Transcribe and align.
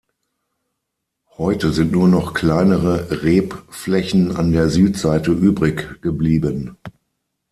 Heute 1.37 1.71
sind 1.73 1.91
nur 1.91 2.07
noch 2.07 2.33
kleinere 2.33 3.21
Rebflächen 3.21 4.35
an 4.35 4.51
der 4.51 4.67
Südseite 4.71 5.29
übrig 5.31 6.01
geblieben. 6.01 6.75